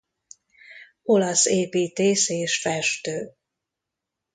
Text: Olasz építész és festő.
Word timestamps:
Olasz 1.03 1.45
építész 1.45 2.29
és 2.29 2.61
festő. 2.61 3.35